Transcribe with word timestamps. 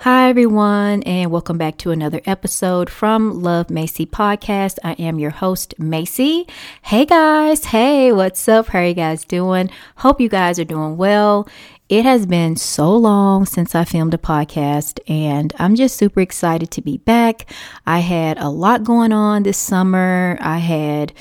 Hi, 0.00 0.28
everyone, 0.28 1.02
and 1.04 1.30
welcome 1.30 1.56
back 1.56 1.78
to 1.78 1.90
another 1.90 2.20
episode 2.26 2.90
from 2.90 3.42
Love 3.42 3.68
Mayc 3.68 4.10
Podcast. 4.10 4.78
I 4.84 4.92
am 4.92 5.18
your 5.18 5.30
host, 5.30 5.74
Mayc. 5.80 6.48
Hey, 6.82 7.06
guys. 7.06 7.64
Hey, 7.64 8.12
what's 8.12 8.46
up? 8.46 8.68
How 8.68 8.80
are 8.80 8.84
you 8.84 8.94
guys 8.94 9.24
doing? 9.24 9.70
Hope 9.96 10.20
you 10.20 10.28
guys 10.28 10.58
are 10.58 10.64
doing 10.64 10.98
well. 10.98 11.48
It 11.88 12.04
has 12.04 12.26
been 12.26 12.56
so 12.56 12.94
long 12.94 13.46
since 13.46 13.74
I 13.74 13.84
filmed 13.84 14.12
a 14.12 14.18
podcast, 14.18 15.00
and 15.08 15.54
I'm 15.58 15.74
just 15.74 15.96
super 15.96 16.20
excited 16.20 16.70
to 16.72 16.82
be 16.82 16.98
back. 16.98 17.50
I 17.86 18.00
had 18.00 18.38
a 18.38 18.50
lot 18.50 18.84
going 18.84 19.12
on 19.12 19.44
this 19.44 19.58
summer. 19.58 20.36
I 20.42 20.58
had 20.58 21.14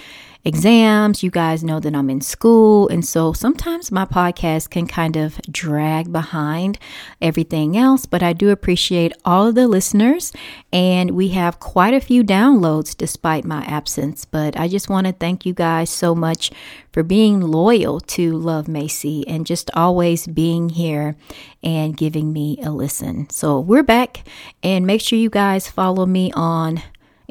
exams. 0.46 1.24
You 1.24 1.32
guys 1.32 1.64
know 1.64 1.80
that 1.80 1.96
I'm 1.96 2.10
in 2.10 2.22
school. 2.22 2.88
And 2.88 3.04
so 3.04 3.34
sometimes 3.34 3.92
my 3.92 4.06
podcast 4.06 4.70
can 4.70 4.88
kind 4.88 5.18
of 5.18 5.42
drag 5.52 6.12
behind 6.12 6.78
everything 7.22 7.76
else, 7.76 8.06
but 8.06 8.22
I 8.22 8.32
do 8.32 8.52
appreciate 8.52 9.12
all 9.26 9.48
of 9.48 9.56
the 9.56 9.68
listeners. 9.68 10.32
And 10.72 11.12
we 11.12 11.30
have 11.30 11.60
quite 11.60 11.96
a 11.96 12.00
few 12.00 12.24
downloads 12.24 12.96
despite 12.96 13.44
my 13.44 13.66
absence. 13.66 14.24
But 14.24 14.58
I 14.58 14.68
just 14.68 14.90
want 14.90 15.08
to 15.08 15.14
thank 15.14 15.46
you 15.46 15.54
guys 15.54 15.90
so 15.90 16.14
much 16.14 16.52
for 16.94 17.04
being 17.04 17.42
loyal 17.42 18.00
to 18.00 18.38
Love 18.38 18.68
Mayc 18.68 19.24
and 19.28 19.46
just 19.46 19.72
always 19.74 20.28
being 20.28 20.70
here 20.70 21.18
and 21.64 21.98
giving 21.98 22.32
me 22.32 22.60
a 22.64 22.72
listen. 22.72 23.30
So 23.30 23.60
we're 23.60 23.84
back 23.84 24.28
and 24.62 24.86
make 24.86 25.02
sure 25.02 25.18
you 25.18 25.30
guys 25.30 25.68
follow 25.68 26.06
me 26.06 26.32
on 26.34 26.82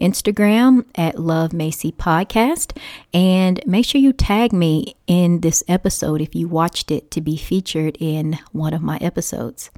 Instagram 0.00 0.84
at 0.94 1.18
Love 1.18 1.50
Mayc 1.50 1.94
Podcast. 1.94 2.76
And 3.12 3.60
make 3.66 3.86
sure 3.86 4.00
you 4.00 4.12
tag 4.12 4.52
me 4.52 4.96
in 5.06 5.40
this 5.40 5.62
episode 5.68 6.20
if 6.20 6.34
you 6.34 6.48
watched 6.48 6.90
it 6.90 7.10
to 7.12 7.20
be 7.20 7.36
featured 7.36 7.96
in 8.00 8.38
one 8.52 8.74
of 8.74 8.82
my 8.82 8.98
episodes. 8.98 9.70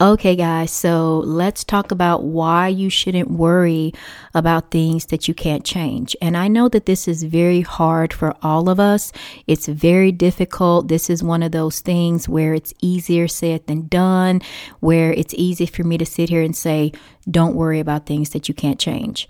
Okay, 0.00 0.36
guys, 0.36 0.70
so 0.70 1.18
let's 1.26 1.64
talk 1.64 1.90
about 1.90 2.22
why 2.22 2.68
you 2.68 2.88
shouldn't 2.88 3.32
worry 3.32 3.92
about 4.32 4.70
things 4.70 5.06
that 5.06 5.26
you 5.26 5.34
can't 5.34 5.64
change. 5.64 6.14
And 6.22 6.36
I 6.36 6.46
know 6.46 6.68
that 6.68 6.86
this 6.86 7.08
is 7.08 7.24
very 7.24 7.62
hard 7.62 8.12
for 8.12 8.36
all 8.40 8.68
of 8.68 8.78
us. 8.78 9.10
It's 9.48 9.66
very 9.66 10.12
difficult. 10.12 10.86
This 10.86 11.10
is 11.10 11.20
one 11.20 11.42
of 11.42 11.50
those 11.50 11.80
things 11.80 12.28
where 12.28 12.54
it's 12.54 12.72
easier 12.80 13.26
said 13.26 13.66
than 13.66 13.88
done, 13.88 14.40
where 14.78 15.12
it's 15.12 15.34
easy 15.34 15.66
for 15.66 15.82
me 15.82 15.98
to 15.98 16.06
sit 16.06 16.28
here 16.28 16.42
and 16.42 16.54
say, 16.54 16.92
don't 17.28 17.56
worry 17.56 17.80
about 17.80 18.06
things 18.06 18.30
that 18.30 18.46
you 18.46 18.54
can't 18.54 18.78
change. 18.78 19.26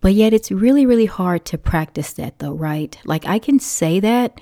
But 0.00 0.14
yet, 0.14 0.32
it's 0.32 0.50
really, 0.50 0.86
really 0.86 1.06
hard 1.06 1.44
to 1.44 1.56
practice 1.56 2.14
that, 2.14 2.40
though, 2.40 2.54
right? 2.54 2.98
Like, 3.04 3.26
I 3.26 3.38
can 3.38 3.60
say 3.60 4.00
that, 4.00 4.40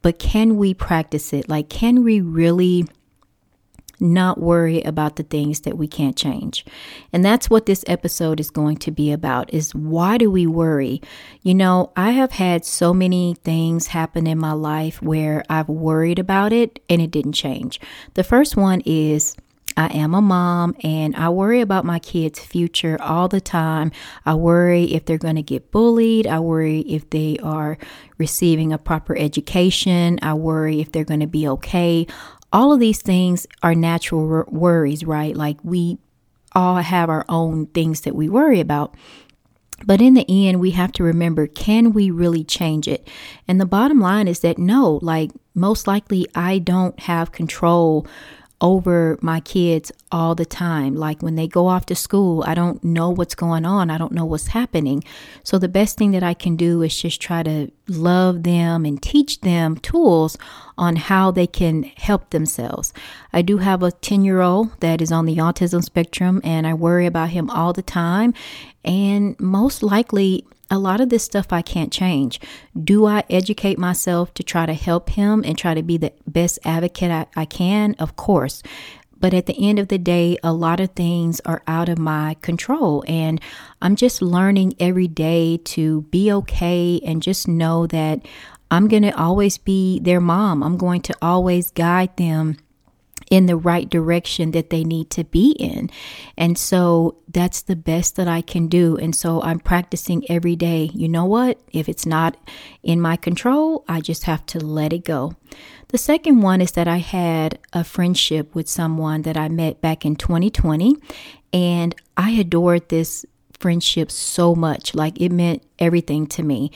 but 0.00 0.18
can 0.18 0.56
we 0.56 0.72
practice 0.72 1.34
it? 1.34 1.50
Like, 1.50 1.68
can 1.68 2.02
we 2.02 2.22
really? 2.22 2.86
Not 4.02 4.40
worry 4.40 4.82
about 4.82 5.16
the 5.16 5.22
things 5.22 5.60
that 5.60 5.78
we 5.78 5.86
can't 5.86 6.16
change. 6.16 6.64
And 7.12 7.24
that's 7.24 7.48
what 7.48 7.66
this 7.66 7.84
episode 7.86 8.40
is 8.40 8.50
going 8.50 8.76
to 8.78 8.90
be 8.90 9.12
about 9.12 9.52
is 9.54 9.74
why 9.74 10.18
do 10.18 10.30
we 10.30 10.46
worry? 10.46 11.00
You 11.42 11.54
know, 11.54 11.92
I 11.96 12.10
have 12.10 12.32
had 12.32 12.64
so 12.64 12.92
many 12.92 13.36
things 13.44 13.86
happen 13.88 14.26
in 14.26 14.38
my 14.38 14.52
life 14.52 15.00
where 15.00 15.44
I've 15.48 15.68
worried 15.68 16.18
about 16.18 16.52
it 16.52 16.80
and 16.90 17.00
it 17.00 17.10
didn't 17.10 17.32
change. 17.32 17.80
The 18.14 18.24
first 18.24 18.56
one 18.56 18.82
is 18.84 19.36
I 19.76 19.86
am 19.86 20.14
a 20.14 20.20
mom 20.20 20.76
and 20.82 21.16
I 21.16 21.30
worry 21.30 21.60
about 21.60 21.84
my 21.84 21.98
kids' 21.98 22.40
future 22.40 23.00
all 23.00 23.28
the 23.28 23.40
time. 23.40 23.92
I 24.26 24.34
worry 24.34 24.84
if 24.84 25.04
they're 25.04 25.18
going 25.18 25.36
to 25.36 25.42
get 25.42 25.70
bullied. 25.70 26.26
I 26.26 26.40
worry 26.40 26.80
if 26.80 27.08
they 27.10 27.38
are 27.42 27.78
receiving 28.18 28.72
a 28.72 28.78
proper 28.78 29.16
education. 29.16 30.18
I 30.22 30.34
worry 30.34 30.80
if 30.80 30.92
they're 30.92 31.04
going 31.04 31.20
to 31.20 31.26
be 31.26 31.48
okay 31.48 32.06
all 32.52 32.72
of 32.72 32.80
these 32.80 33.00
things 33.00 33.46
are 33.62 33.74
natural 33.74 34.44
worries, 34.48 35.04
right? 35.04 35.36
Like 35.36 35.58
we 35.62 35.98
all 36.54 36.76
have 36.76 37.08
our 37.08 37.24
own 37.28 37.66
things 37.66 38.02
that 38.02 38.14
we 38.14 38.28
worry 38.28 38.60
about. 38.60 38.94
But 39.84 40.00
in 40.00 40.14
the 40.14 40.26
end, 40.28 40.60
we 40.60 40.72
have 40.72 40.92
to 40.92 41.02
remember 41.02 41.46
can 41.46 41.92
we 41.92 42.10
really 42.10 42.44
change 42.44 42.86
it? 42.86 43.08
And 43.48 43.60
the 43.60 43.66
bottom 43.66 44.00
line 44.00 44.28
is 44.28 44.40
that 44.40 44.58
no, 44.58 45.00
like 45.02 45.30
most 45.54 45.86
likely, 45.86 46.26
I 46.34 46.58
don't 46.58 46.98
have 47.00 47.32
control 47.32 48.06
over 48.62 49.18
my 49.20 49.40
kids 49.40 49.90
all 50.12 50.36
the 50.36 50.46
time. 50.46 50.94
Like 50.94 51.20
when 51.20 51.34
they 51.34 51.48
go 51.48 51.66
off 51.66 51.84
to 51.86 51.96
school, 51.96 52.44
I 52.46 52.54
don't 52.54 52.82
know 52.82 53.10
what's 53.10 53.34
going 53.34 53.66
on, 53.66 53.90
I 53.90 53.98
don't 53.98 54.12
know 54.12 54.24
what's 54.24 54.46
happening. 54.46 55.02
So 55.42 55.58
the 55.58 55.68
best 55.68 55.98
thing 55.98 56.12
that 56.12 56.22
I 56.22 56.32
can 56.32 56.54
do 56.54 56.80
is 56.80 56.96
just 56.96 57.20
try 57.20 57.42
to 57.42 57.70
love 57.88 58.44
them 58.44 58.86
and 58.86 59.02
teach 59.02 59.40
them 59.40 59.76
tools 59.76 60.38
on 60.78 60.94
how 60.94 61.32
they 61.32 61.46
can 61.46 61.82
help 61.96 62.30
themselves. 62.30 62.94
I 63.32 63.42
do 63.42 63.58
have 63.58 63.82
a 63.82 63.90
10 63.90 64.24
year 64.24 64.40
old 64.40 64.80
that 64.80 65.02
is 65.02 65.10
on 65.10 65.26
the 65.26 65.36
autism 65.36 65.82
spectrum, 65.82 66.40
and 66.44 66.66
I 66.66 66.72
worry 66.72 67.06
about 67.06 67.30
him 67.30 67.50
all 67.50 67.72
the 67.72 67.82
time. 67.82 68.32
And 68.84 69.38
most 69.40 69.82
likely, 69.82 70.46
a 70.72 70.78
lot 70.78 71.02
of 71.02 71.10
this 71.10 71.22
stuff 71.22 71.52
I 71.52 71.60
can't 71.60 71.92
change. 71.92 72.40
Do 72.82 73.04
I 73.04 73.24
educate 73.28 73.78
myself 73.78 74.32
to 74.34 74.42
try 74.42 74.64
to 74.64 74.72
help 74.72 75.10
him 75.10 75.44
and 75.44 75.56
try 75.56 75.74
to 75.74 75.82
be 75.82 75.98
the 75.98 76.14
best 76.26 76.58
advocate 76.64 77.10
I, 77.10 77.26
I 77.36 77.44
can? 77.44 77.94
Of 77.98 78.16
course. 78.16 78.62
But 79.20 79.34
at 79.34 79.44
the 79.44 79.68
end 79.68 79.78
of 79.78 79.88
the 79.88 79.98
day, 79.98 80.38
a 80.42 80.52
lot 80.52 80.80
of 80.80 80.92
things 80.92 81.40
are 81.44 81.62
out 81.66 81.90
of 81.90 81.98
my 81.98 82.36
control. 82.40 83.04
And 83.06 83.38
I'm 83.82 83.96
just 83.96 84.22
learning 84.22 84.72
every 84.80 85.06
day 85.06 85.58
to 85.58 86.02
be 86.10 86.32
okay 86.32 87.00
and 87.04 87.22
just 87.22 87.46
know 87.46 87.86
that 87.88 88.26
I'm 88.70 88.88
going 88.88 89.02
to 89.02 89.16
always 89.16 89.58
be 89.58 90.00
their 90.00 90.22
mom. 90.22 90.62
I'm 90.62 90.78
going 90.78 91.02
to 91.02 91.14
always 91.20 91.70
guide 91.70 92.16
them 92.16 92.56
in 93.32 93.46
the 93.46 93.56
right 93.56 93.88
direction 93.88 94.50
that 94.50 94.68
they 94.68 94.84
need 94.84 95.08
to 95.08 95.24
be 95.24 95.52
in. 95.52 95.88
And 96.36 96.58
so 96.58 97.16
that's 97.26 97.62
the 97.62 97.74
best 97.74 98.16
that 98.16 98.28
I 98.28 98.42
can 98.42 98.68
do. 98.68 98.98
And 98.98 99.16
so 99.16 99.40
I'm 99.40 99.58
practicing 99.58 100.30
every 100.30 100.54
day. 100.54 100.90
You 100.92 101.08
know 101.08 101.24
what? 101.24 101.58
If 101.72 101.88
it's 101.88 102.04
not 102.04 102.36
in 102.82 103.00
my 103.00 103.16
control, 103.16 103.86
I 103.88 104.02
just 104.02 104.24
have 104.24 104.44
to 104.46 104.58
let 104.58 104.92
it 104.92 105.06
go. 105.06 105.34
The 105.88 105.96
second 105.96 106.42
one 106.42 106.60
is 106.60 106.72
that 106.72 106.86
I 106.86 106.98
had 106.98 107.58
a 107.72 107.84
friendship 107.84 108.54
with 108.54 108.68
someone 108.68 109.22
that 109.22 109.38
I 109.38 109.48
met 109.48 109.80
back 109.80 110.04
in 110.04 110.14
2020, 110.14 110.96
and 111.54 111.94
I 112.18 112.32
adored 112.32 112.90
this 112.90 113.24
friendship 113.58 114.10
so 114.10 114.54
much. 114.54 114.94
Like 114.94 115.18
it 115.18 115.32
meant 115.32 115.62
everything 115.78 116.26
to 116.28 116.42
me. 116.42 116.70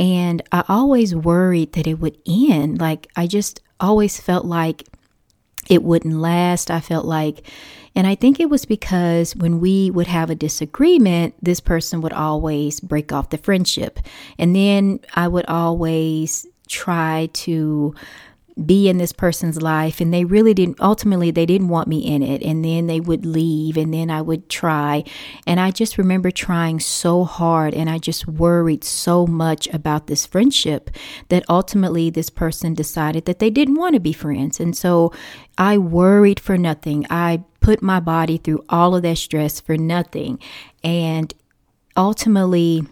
And 0.00 0.42
I 0.50 0.64
always 0.68 1.14
worried 1.14 1.74
that 1.74 1.86
it 1.86 2.00
would 2.00 2.18
end. 2.26 2.80
Like 2.80 3.06
I 3.14 3.28
just 3.28 3.60
always 3.78 4.20
felt 4.20 4.44
like 4.44 4.84
it 5.70 5.84
wouldn't 5.84 6.16
last. 6.16 6.70
I 6.70 6.80
felt 6.80 7.06
like, 7.06 7.46
and 7.94 8.06
I 8.06 8.16
think 8.16 8.40
it 8.40 8.50
was 8.50 8.66
because 8.66 9.34
when 9.36 9.60
we 9.60 9.90
would 9.90 10.08
have 10.08 10.28
a 10.28 10.34
disagreement, 10.34 11.34
this 11.40 11.60
person 11.60 12.02
would 12.02 12.12
always 12.12 12.80
break 12.80 13.12
off 13.12 13.30
the 13.30 13.38
friendship. 13.38 14.00
And 14.36 14.54
then 14.54 15.00
I 15.14 15.28
would 15.28 15.46
always 15.46 16.46
try 16.68 17.30
to 17.32 17.94
be 18.64 18.88
in 18.88 18.98
this 18.98 19.12
person's 19.12 19.60
life 19.60 20.00
and 20.00 20.12
they 20.12 20.24
really 20.24 20.54
didn't 20.54 20.80
ultimately 20.80 21.30
they 21.30 21.46
didn't 21.46 21.68
want 21.68 21.88
me 21.88 21.98
in 21.98 22.22
it 22.22 22.42
and 22.42 22.64
then 22.64 22.86
they 22.86 23.00
would 23.00 23.24
leave 23.24 23.76
and 23.76 23.92
then 23.92 24.10
I 24.10 24.20
would 24.22 24.48
try. 24.48 25.04
And 25.46 25.60
I 25.60 25.70
just 25.70 25.98
remember 25.98 26.30
trying 26.30 26.80
so 26.80 27.24
hard 27.24 27.74
and 27.74 27.88
I 27.88 27.98
just 27.98 28.26
worried 28.26 28.84
so 28.84 29.26
much 29.26 29.68
about 29.68 30.06
this 30.06 30.26
friendship 30.26 30.90
that 31.28 31.44
ultimately 31.48 32.10
this 32.10 32.30
person 32.30 32.74
decided 32.74 33.24
that 33.24 33.38
they 33.38 33.50
didn't 33.50 33.76
want 33.76 33.94
to 33.94 34.00
be 34.00 34.12
friends. 34.12 34.60
And 34.60 34.76
so 34.76 35.12
I 35.58 35.78
worried 35.78 36.40
for 36.40 36.56
nothing. 36.56 37.06
I 37.10 37.44
put 37.60 37.82
my 37.82 38.00
body 38.00 38.38
through 38.38 38.64
all 38.68 38.94
of 38.94 39.02
that 39.02 39.18
stress 39.18 39.60
for 39.60 39.76
nothing. 39.76 40.38
And 40.82 41.32
ultimately 41.96 42.86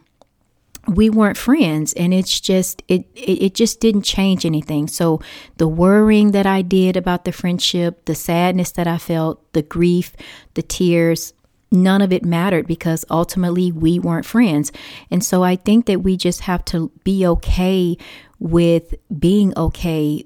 we 0.88 1.10
weren't 1.10 1.37
friends 1.37 1.93
and 1.94 2.15
it's 2.15 2.41
just 2.41 2.82
it, 2.88 3.04
it, 3.15 3.43
it 3.43 3.54
just 3.54 3.81
didn't 3.81 4.03
change 4.03 4.47
anything. 4.47 4.88
So 4.88 5.21
the 5.56 5.69
worrying 5.69 6.32
that 6.32 6.47
i 6.47 6.62
did 6.62 6.97
about 6.97 7.25
the 7.25 7.32
friendship 7.32 8.04
the 8.06 8.15
sadness 8.15 8.72
that 8.72 8.87
i 8.87 8.99
felt 8.99 9.53
the 9.53 9.62
grief 9.62 10.15
the 10.55 10.62
tears 10.62 11.32
none 11.70 12.00
of 12.00 12.12
it 12.12 12.25
mattered 12.25 12.67
because 12.67 13.05
ultimately 13.11 13.70
we 13.70 13.99
weren't 13.99 14.25
friends. 14.25 14.73
And 15.11 15.23
so 15.23 15.43
i 15.43 15.56
think 15.56 15.87
that 15.87 16.02
we 16.02 16.17
just 16.17 16.43
have 16.43 16.64
to 16.67 16.91
be 17.05 17.26
okay 17.26 17.96
with 18.38 18.94
being 19.19 19.52
okay 19.56 20.25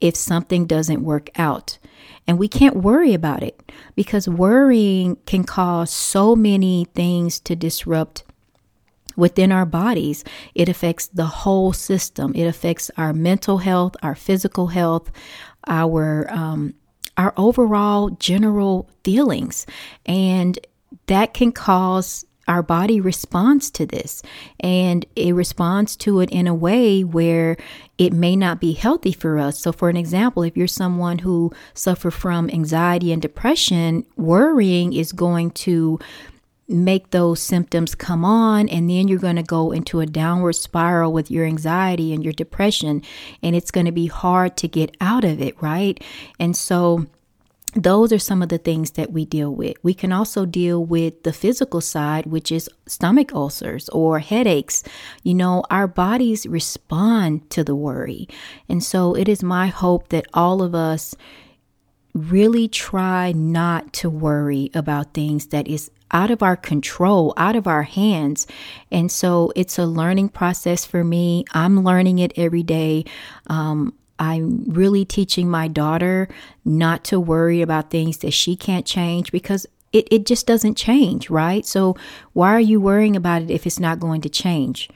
if 0.00 0.16
something 0.16 0.66
doesn't 0.66 1.04
work 1.04 1.30
out. 1.38 1.78
And 2.26 2.38
we 2.38 2.48
can't 2.48 2.76
worry 2.76 3.12
about 3.12 3.42
it 3.42 3.60
because 3.94 4.28
worrying 4.28 5.16
can 5.26 5.44
cause 5.44 5.90
so 5.90 6.34
many 6.36 6.86
things 6.94 7.40
to 7.40 7.56
disrupt 7.56 8.24
within 9.16 9.52
our 9.52 9.66
bodies. 9.66 10.24
It 10.54 10.68
affects 10.68 11.08
the 11.08 11.26
whole 11.26 11.72
system. 11.72 12.32
It 12.34 12.44
affects 12.44 12.90
our 12.96 13.12
mental 13.12 13.58
health, 13.58 13.96
our 14.02 14.14
physical 14.14 14.68
health, 14.68 15.10
our 15.66 16.30
um, 16.30 16.74
our 17.16 17.34
overall 17.36 18.10
general 18.10 18.88
feelings, 19.04 19.66
and 20.06 20.58
that 21.06 21.34
can 21.34 21.52
cause 21.52 22.24
our 22.50 22.62
body 22.64 23.00
responds 23.00 23.70
to 23.70 23.86
this 23.86 24.22
and 24.58 25.06
it 25.14 25.32
responds 25.32 25.94
to 25.94 26.18
it 26.18 26.28
in 26.30 26.48
a 26.48 26.54
way 26.54 27.04
where 27.04 27.56
it 27.96 28.12
may 28.12 28.34
not 28.34 28.60
be 28.60 28.72
healthy 28.72 29.12
for 29.12 29.38
us. 29.38 29.60
So, 29.60 29.70
for 29.70 29.88
an 29.88 29.96
example, 29.96 30.42
if 30.42 30.56
you're 30.56 30.66
someone 30.66 31.18
who 31.18 31.52
suffer 31.74 32.10
from 32.10 32.50
anxiety 32.50 33.12
and 33.12 33.22
depression, 33.22 34.04
worrying 34.16 34.92
is 34.92 35.12
going 35.12 35.52
to 35.52 36.00
make 36.70 37.10
those 37.10 37.42
symptoms 37.42 37.94
come 37.94 38.24
on 38.24 38.68
and 38.68 38.88
then 38.88 39.08
you're 39.08 39.18
going 39.18 39.36
to 39.36 39.42
go 39.42 39.72
into 39.72 40.00
a 40.00 40.06
downward 40.06 40.54
spiral 40.54 41.12
with 41.12 41.30
your 41.30 41.44
anxiety 41.44 42.12
and 42.14 42.22
your 42.22 42.32
depression 42.32 43.02
and 43.42 43.56
it's 43.56 43.70
going 43.70 43.86
to 43.86 43.92
be 43.92 44.06
hard 44.06 44.56
to 44.56 44.68
get 44.68 44.96
out 45.00 45.24
of 45.24 45.40
it 45.40 45.60
right 45.60 46.02
and 46.38 46.56
so 46.56 47.06
those 47.74 48.12
are 48.12 48.18
some 48.18 48.42
of 48.42 48.48
the 48.48 48.58
things 48.58 48.92
that 48.92 49.12
we 49.12 49.24
deal 49.24 49.54
with. 49.54 49.76
We 49.82 49.94
can 49.94 50.12
also 50.12 50.44
deal 50.44 50.84
with 50.84 51.22
the 51.22 51.32
physical 51.32 51.80
side, 51.80 52.26
which 52.26 52.50
is 52.50 52.68
stomach 52.86 53.32
ulcers 53.32 53.88
or 53.90 54.18
headaches. 54.18 54.82
You 55.22 55.34
know, 55.34 55.62
our 55.70 55.86
bodies 55.86 56.46
respond 56.46 57.48
to 57.50 57.62
the 57.62 57.76
worry. 57.76 58.28
And 58.68 58.82
so 58.82 59.14
it 59.14 59.28
is 59.28 59.44
my 59.44 59.68
hope 59.68 60.08
that 60.08 60.26
all 60.34 60.62
of 60.62 60.74
us 60.74 61.14
really 62.12 62.66
try 62.66 63.30
not 63.30 63.92
to 63.92 64.10
worry 64.10 64.70
about 64.74 65.14
things 65.14 65.46
that 65.46 65.68
is 65.68 65.92
out 66.12 66.30
of 66.30 66.42
our 66.42 66.56
control, 66.56 67.32
out 67.36 67.56
of 67.56 67.66
our 67.66 67.82
hands. 67.82 68.46
And 68.90 69.10
so 69.10 69.52
it's 69.56 69.78
a 69.78 69.86
learning 69.86 70.30
process 70.30 70.84
for 70.84 71.04
me. 71.04 71.44
I'm 71.52 71.84
learning 71.84 72.18
it 72.18 72.32
every 72.36 72.62
day. 72.62 73.04
Um, 73.46 73.94
I'm 74.18 74.64
really 74.64 75.04
teaching 75.04 75.48
my 75.50 75.66
daughter 75.66 76.28
not 76.64 77.04
to 77.04 77.18
worry 77.18 77.62
about 77.62 77.90
things 77.90 78.18
that 78.18 78.32
she 78.32 78.54
can't 78.54 78.84
change 78.84 79.32
because 79.32 79.66
it, 79.92 80.06
it 80.10 80.26
just 80.26 80.46
doesn't 80.46 80.76
change, 80.76 81.30
right? 81.30 81.64
So, 81.64 81.96
why 82.32 82.52
are 82.52 82.60
you 82.60 82.80
worrying 82.80 83.16
about 83.16 83.42
it 83.42 83.50
if 83.50 83.66
it's 83.66 83.80
not 83.80 83.98
going 83.98 84.20
to 84.20 84.28
change? 84.28 84.88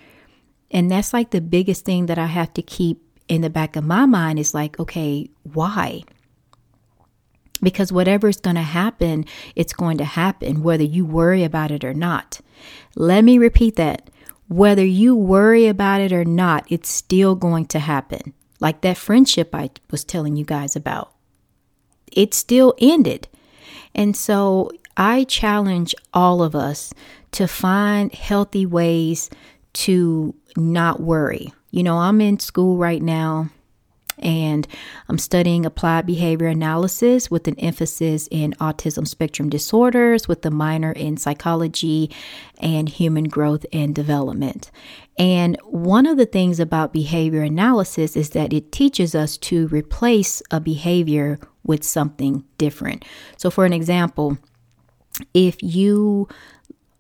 And 0.70 0.90
that's 0.90 1.12
like 1.12 1.31
the 1.31 1.40
biggest 1.40 1.84
thing 1.84 2.06
that 2.06 2.19
I 2.19 2.26
have 2.26 2.52
to 2.55 2.62
keep 2.62 3.00
in 3.28 3.40
the 3.40 3.50
back 3.50 3.76
of 3.76 3.84
my 3.84 4.06
mind 4.06 4.38
is 4.38 4.55
like, 4.55 4.78
okay, 4.78 5.31
why? 5.43 6.02
Because 7.62 7.92
whatever 7.92 8.28
is 8.28 8.36
going 8.36 8.56
to 8.56 8.62
happen, 8.62 9.24
it's 9.54 9.72
going 9.72 9.98
to 9.98 10.04
happen, 10.04 10.62
whether 10.62 10.84
you 10.84 11.06
worry 11.06 11.44
about 11.44 11.70
it 11.70 11.84
or 11.84 11.94
not. 11.94 12.40
Let 12.94 13.24
me 13.24 13.38
repeat 13.38 13.76
that. 13.76 14.10
Whether 14.48 14.84
you 14.84 15.16
worry 15.16 15.66
about 15.66 16.00
it 16.00 16.12
or 16.12 16.24
not, 16.24 16.66
it's 16.68 16.90
still 16.90 17.34
going 17.34 17.66
to 17.66 17.78
happen 17.78 18.34
like 18.60 18.80
that 18.80 18.96
friendship 18.96 19.54
I 19.54 19.70
was 19.90 20.04
telling 20.04 20.36
you 20.36 20.44
guys 20.44 20.74
about. 20.74 21.12
It 22.10 22.32
still 22.32 22.74
ended. 22.78 23.28
And 23.94 24.16
so 24.16 24.70
I 24.96 25.24
challenge 25.24 25.94
all 26.12 26.42
of 26.42 26.54
us 26.54 26.94
to 27.32 27.46
find 27.46 28.12
healthy 28.14 28.64
ways 28.64 29.28
to 29.74 30.34
not 30.56 31.00
worry. 31.00 31.52
You 31.70 31.82
know, 31.82 31.98
I'm 31.98 32.20
in 32.20 32.38
school 32.38 32.78
right 32.78 33.02
now 33.02 33.50
and 34.24 34.66
I'm 35.08 35.18
studying 35.18 35.66
applied 35.66 36.06
behavior 36.06 36.48
analysis 36.48 37.30
with 37.30 37.46
an 37.46 37.58
emphasis 37.60 38.26
in 38.30 38.54
autism 38.54 39.06
spectrum 39.06 39.50
disorders 39.50 40.26
with 40.26 40.44
a 40.46 40.50
minor 40.50 40.92
in 40.92 41.18
psychology 41.18 42.10
and 42.58 42.88
human 42.88 43.24
growth 43.24 43.66
and 43.72 43.94
development. 43.94 44.70
And 45.18 45.58
one 45.64 46.06
of 46.06 46.16
the 46.16 46.26
things 46.26 46.58
about 46.58 46.92
behavior 46.92 47.42
analysis 47.42 48.16
is 48.16 48.30
that 48.30 48.52
it 48.52 48.72
teaches 48.72 49.14
us 49.14 49.36
to 49.38 49.68
replace 49.68 50.42
a 50.50 50.58
behavior 50.58 51.38
with 51.62 51.84
something 51.84 52.44
different. 52.58 53.04
So, 53.36 53.50
for 53.50 53.64
an 53.64 53.72
example, 53.72 54.38
if 55.32 55.62
you 55.62 56.28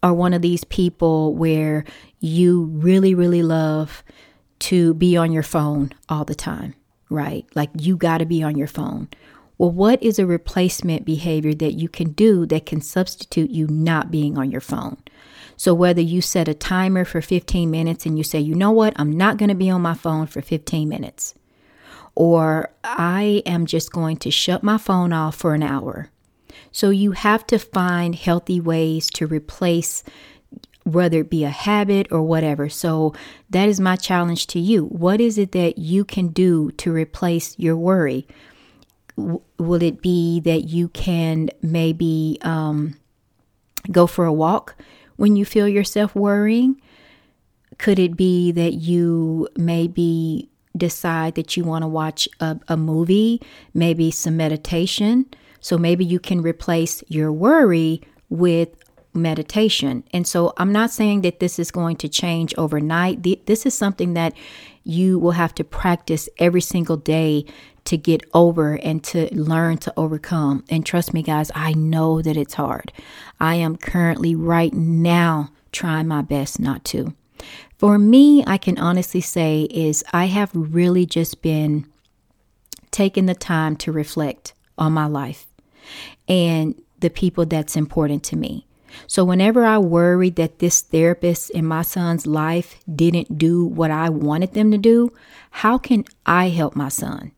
are 0.02 0.14
one 0.14 0.34
of 0.34 0.42
these 0.42 0.64
people 0.64 1.34
where 1.34 1.84
you 2.20 2.64
really, 2.64 3.14
really 3.14 3.42
love 3.42 4.04
to 4.60 4.94
be 4.94 5.16
on 5.16 5.32
your 5.32 5.42
phone 5.42 5.92
all 6.08 6.24
the 6.24 6.34
time, 6.34 6.74
right? 7.10 7.46
Like 7.54 7.70
you 7.78 7.96
got 7.96 8.18
to 8.18 8.26
be 8.26 8.42
on 8.42 8.56
your 8.56 8.66
phone. 8.66 9.08
Well, 9.56 9.70
what 9.70 10.02
is 10.02 10.18
a 10.18 10.26
replacement 10.26 11.04
behavior 11.04 11.54
that 11.54 11.74
you 11.74 11.88
can 11.88 12.12
do 12.12 12.44
that 12.46 12.66
can 12.66 12.80
substitute 12.80 13.50
you 13.50 13.68
not 13.68 14.10
being 14.10 14.36
on 14.36 14.50
your 14.50 14.60
phone? 14.60 14.96
So, 15.56 15.72
whether 15.72 16.00
you 16.00 16.20
set 16.20 16.48
a 16.48 16.54
timer 16.54 17.04
for 17.04 17.20
15 17.20 17.70
minutes 17.70 18.06
and 18.06 18.18
you 18.18 18.24
say, 18.24 18.40
you 18.40 18.54
know 18.54 18.72
what, 18.72 18.92
I'm 18.96 19.16
not 19.16 19.36
going 19.36 19.50
to 19.50 19.54
be 19.54 19.70
on 19.70 19.80
my 19.82 19.94
phone 19.94 20.26
for 20.26 20.42
15 20.42 20.88
minutes, 20.88 21.34
or 22.16 22.70
I 22.82 23.42
am 23.46 23.66
just 23.66 23.92
going 23.92 24.16
to 24.18 24.30
shut 24.30 24.64
my 24.64 24.78
phone 24.78 25.12
off 25.12 25.36
for 25.36 25.54
an 25.54 25.62
hour. 25.62 26.10
So, 26.72 26.90
you 26.90 27.12
have 27.12 27.46
to 27.46 27.58
find 27.58 28.16
healthy 28.16 28.60
ways 28.60 29.08
to 29.10 29.28
replace 29.28 30.02
whether 30.84 31.20
it 31.20 31.30
be 31.30 31.44
a 31.44 31.50
habit 31.50 32.06
or 32.10 32.22
whatever. 32.22 32.68
So 32.68 33.14
that 33.50 33.68
is 33.68 33.80
my 33.80 33.96
challenge 33.96 34.46
to 34.48 34.60
you. 34.60 34.84
What 34.86 35.20
is 35.20 35.38
it 35.38 35.52
that 35.52 35.78
you 35.78 36.04
can 36.04 36.28
do 36.28 36.70
to 36.72 36.92
replace 36.92 37.58
your 37.58 37.76
worry? 37.76 38.26
W- 39.16 39.40
will 39.58 39.82
it 39.82 40.02
be 40.02 40.40
that 40.40 40.64
you 40.64 40.88
can 40.88 41.48
maybe 41.62 42.38
um, 42.42 42.96
go 43.90 44.06
for 44.06 44.26
a 44.26 44.32
walk 44.32 44.76
when 45.16 45.36
you 45.36 45.44
feel 45.44 45.66
yourself 45.66 46.14
worrying? 46.14 46.80
Could 47.78 47.98
it 47.98 48.16
be 48.16 48.52
that 48.52 48.74
you 48.74 49.48
maybe 49.56 50.50
decide 50.76 51.34
that 51.36 51.56
you 51.56 51.64
want 51.64 51.82
to 51.82 51.88
watch 51.88 52.28
a, 52.40 52.60
a 52.68 52.76
movie, 52.76 53.40
maybe 53.72 54.10
some 54.10 54.36
meditation? 54.36 55.26
So 55.60 55.78
maybe 55.78 56.04
you 56.04 56.20
can 56.20 56.42
replace 56.42 57.02
your 57.08 57.32
worry 57.32 58.02
with 58.28 58.68
meditation. 59.14 60.04
And 60.12 60.26
so 60.26 60.52
I'm 60.56 60.72
not 60.72 60.90
saying 60.90 61.22
that 61.22 61.40
this 61.40 61.58
is 61.58 61.70
going 61.70 61.96
to 61.96 62.08
change 62.08 62.54
overnight. 62.58 63.22
This 63.46 63.66
is 63.66 63.74
something 63.74 64.14
that 64.14 64.34
you 64.84 65.18
will 65.18 65.32
have 65.32 65.54
to 65.54 65.64
practice 65.64 66.28
every 66.38 66.60
single 66.60 66.96
day 66.96 67.46
to 67.84 67.96
get 67.96 68.22
over 68.32 68.74
and 68.74 69.04
to 69.04 69.34
learn 69.34 69.78
to 69.78 69.92
overcome. 69.96 70.64
And 70.68 70.84
trust 70.84 71.12
me, 71.12 71.22
guys, 71.22 71.50
I 71.54 71.74
know 71.74 72.22
that 72.22 72.36
it's 72.36 72.54
hard. 72.54 72.92
I 73.40 73.56
am 73.56 73.76
currently 73.76 74.34
right 74.34 74.72
now 74.72 75.50
trying 75.72 76.08
my 76.08 76.22
best 76.22 76.60
not 76.60 76.84
to. 76.86 77.14
For 77.78 77.98
me, 77.98 78.42
I 78.46 78.56
can 78.56 78.78
honestly 78.78 79.20
say 79.20 79.62
is 79.70 80.04
I 80.12 80.26
have 80.26 80.50
really 80.54 81.04
just 81.04 81.42
been 81.42 81.86
taking 82.90 83.26
the 83.26 83.34
time 83.34 83.76
to 83.76 83.92
reflect 83.92 84.54
on 84.78 84.92
my 84.92 85.06
life 85.06 85.46
and 86.28 86.80
the 87.00 87.10
people 87.10 87.44
that's 87.44 87.76
important 87.76 88.22
to 88.24 88.36
me. 88.36 88.66
So, 89.06 89.24
whenever 89.24 89.64
I 89.64 89.78
worried 89.78 90.36
that 90.36 90.58
this 90.58 90.80
therapist 90.80 91.50
in 91.50 91.64
my 91.66 91.82
son's 91.82 92.26
life 92.26 92.80
didn't 92.92 93.38
do 93.38 93.64
what 93.64 93.90
I 93.90 94.08
wanted 94.08 94.54
them 94.54 94.70
to 94.70 94.78
do, 94.78 95.12
how 95.50 95.78
can 95.78 96.04
I 96.26 96.48
help 96.48 96.74
my 96.76 96.88
son? 96.88 97.32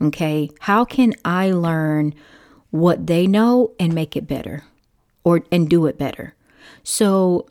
Okay. 0.00 0.50
How 0.60 0.84
can 0.84 1.14
I 1.24 1.50
learn 1.50 2.14
what 2.70 3.06
they 3.06 3.26
know 3.26 3.72
and 3.78 3.94
make 3.94 4.16
it 4.16 4.26
better 4.26 4.64
or 5.24 5.44
and 5.52 5.68
do 5.68 5.86
it 5.86 5.98
better? 5.98 6.34
So, 6.82 7.48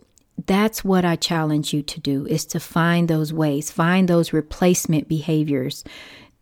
that's 0.47 0.83
what 0.83 1.05
I 1.05 1.15
challenge 1.15 1.73
you 1.73 1.81
to 1.83 1.99
do 1.99 2.25
is 2.25 2.45
to 2.45 2.59
find 2.59 3.07
those 3.07 3.31
ways, 3.31 3.71
find 3.71 4.07
those 4.07 4.33
replacement 4.33 5.07
behaviors 5.07 5.83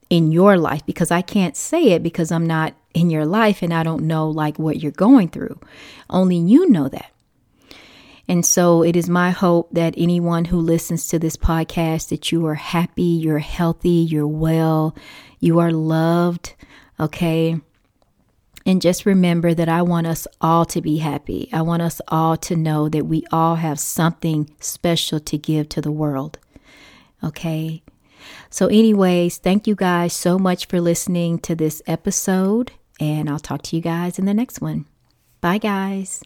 in 0.10 0.32
your 0.32 0.58
life 0.58 0.86
because 0.86 1.12
I 1.12 1.22
can't 1.22 1.56
say 1.56 1.92
it 1.92 2.04
because 2.04 2.32
I'm 2.32 2.46
not 2.46 2.76
in 2.94 3.10
your 3.10 3.26
life 3.26 3.62
and 3.62 3.74
I 3.74 3.84
don't 3.84 4.08
know 4.08 4.30
like 4.30 4.58
what 4.58 4.82
you're 4.82 4.92
going 4.92 5.30
through. 5.30 5.60
Only 6.10 6.38
you 6.38 6.70
know 6.70 6.88
that. 6.90 7.12
And 8.28 8.46
so 8.46 8.84
it 8.84 8.96
is 8.96 9.10
my 9.10 9.32
hope 9.32 9.70
that 9.72 9.96
anyone 9.98 10.46
who 10.46 10.60
listens 10.60 11.08
to 11.08 11.18
this 11.18 11.36
podcast 11.36 12.10
that 12.10 12.32
you 12.32 12.46
are 12.46 12.56
happy, 12.56 13.02
you're 13.02 13.40
healthy, 13.40 13.90
you're 13.90 14.28
well, 14.28 14.96
you 15.40 15.58
are 15.58 15.72
loved, 15.72 16.54
okay? 17.00 17.60
And 18.68 18.84
just 18.84 19.08
remember 19.08 19.56
that 19.56 19.68
I 19.68 19.82
want 19.82 20.06
us 20.06 20.28
all 20.42 20.64
to 20.66 20.80
be 20.80 20.98
happy. 20.98 21.50
I 21.52 21.64
want 21.64 21.82
us 21.82 22.02
all 22.08 22.38
to 22.38 22.56
know 22.56 22.88
that 22.90 23.08
we 23.08 23.24
all 23.32 23.56
have 23.56 23.80
something 23.80 24.54
special 24.60 25.20
to 25.22 25.38
give 25.38 25.70
to 25.70 25.82
the 25.82 25.92
world. 25.92 26.38
Okay? 27.24 27.82
So, 28.50 28.68
anyways, 28.68 29.38
thank 29.38 29.68
you 29.68 29.76
guys 29.76 30.14
so 30.14 30.40
much 30.40 30.66
for 30.66 30.82
listening 30.82 31.40
to 31.40 31.56
this 31.56 31.82
episode, 31.88 32.72
and 33.00 33.30
I'll 33.30 33.40
talk 33.40 33.62
to 33.64 33.76
you 33.76 33.82
guys 33.82 34.20
in 34.20 34.26
the 34.26 34.34
next 34.34 34.62
one. 34.62 34.86
Bye, 35.42 35.58
guys. 35.58 36.22